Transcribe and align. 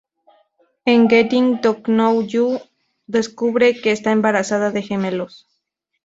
En 0.93 1.01
"Getting 1.13 1.47
to 1.61 1.69
Know 1.95 2.15
You", 2.33 2.59
descubre 3.05 3.79
que 3.81 3.91
está 3.91 4.11
embarazada 4.11 4.71
de 4.71 4.81
gemelos. 4.81 5.45